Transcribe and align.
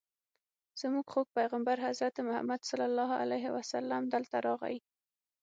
زموږ 0.81 1.05
خوږ 1.13 1.27
پیغمبر 1.37 1.77
حضرت 1.87 2.15
محمد 2.27 2.61
صلی 2.69 2.85
الله 2.89 3.11
علیه 3.23 3.47
وسلم 3.57 4.01
دلته 4.13 4.35
راغی. 4.47 4.77